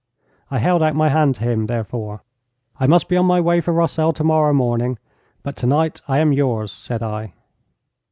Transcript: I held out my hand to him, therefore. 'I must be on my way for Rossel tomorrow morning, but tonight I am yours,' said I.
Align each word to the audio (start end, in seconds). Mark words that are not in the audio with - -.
I 0.49 0.57
held 0.57 0.81
out 0.81 0.95
my 0.95 1.09
hand 1.09 1.35
to 1.35 1.43
him, 1.43 1.67
therefore. 1.67 2.23
'I 2.79 2.87
must 2.87 3.07
be 3.07 3.15
on 3.15 3.27
my 3.27 3.39
way 3.39 3.61
for 3.61 3.71
Rossel 3.71 4.13
tomorrow 4.13 4.51
morning, 4.51 4.97
but 5.43 5.55
tonight 5.55 6.01
I 6.07 6.17
am 6.17 6.33
yours,' 6.33 6.71
said 6.71 7.03
I. 7.03 7.33